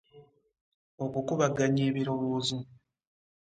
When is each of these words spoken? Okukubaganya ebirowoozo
Okukubaganya 1.05 1.81
ebirowoozo 1.89 2.57